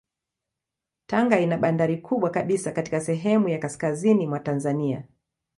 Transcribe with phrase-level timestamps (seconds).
[1.07, 5.03] Tanga ina bandari kubwa kabisa katika sehemu ya kaskazini mwa Tanzania.